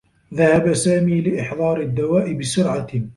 [0.33, 2.87] ذهب سامي لإحضار الدّواء بسرعة.